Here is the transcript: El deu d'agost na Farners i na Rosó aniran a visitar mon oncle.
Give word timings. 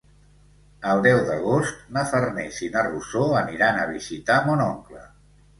El 0.93 1.01
deu 1.07 1.19
d'agost 1.27 1.83
na 1.97 2.03
Farners 2.13 2.63
i 2.69 2.71
na 2.77 2.83
Rosó 2.89 3.23
aniran 3.43 3.79
a 3.83 3.87
visitar 3.95 4.43
mon 4.49 4.69
oncle. 4.71 5.07